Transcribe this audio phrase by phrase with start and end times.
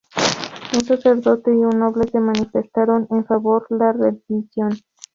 [0.73, 4.75] Un sacerdote y un noble se manifestaron en favor la rendición.